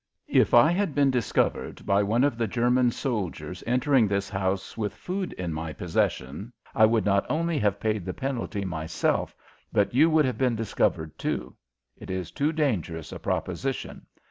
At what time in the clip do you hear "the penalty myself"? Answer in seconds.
8.03-9.35